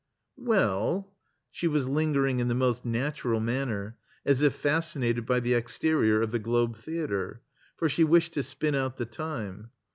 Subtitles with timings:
[0.39, 1.13] "Well"—
[1.51, 6.31] she was lingering' in the most natural manner, as if fascinated by the exterior of
[6.31, 7.43] the Globe Theater.
[7.77, 9.69] For she wished to spin out the time.